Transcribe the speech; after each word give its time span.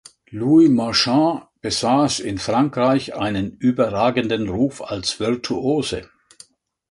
Louis 0.31 0.67
Marchand 0.67 1.43
besaß 1.61 2.21
in 2.21 2.39
Frankreich 2.39 3.13
einen 3.13 3.55
überragenden 3.57 4.49
Ruf 4.49 4.81
als 4.81 5.19
Virtuose. 5.19 6.09